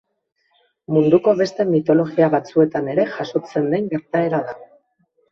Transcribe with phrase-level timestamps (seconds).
[0.93, 4.57] Munduko beste mitologia batzuetan ere jasotzen den gertaera da.